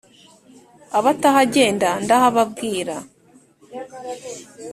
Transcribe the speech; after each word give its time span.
abatahagenda 0.97 1.89
ndahababwira: 2.03 2.95